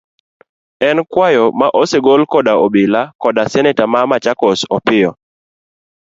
[0.87, 5.11] En kwayo ma osegol koda obila koda seneta ma Machakos Opiyo.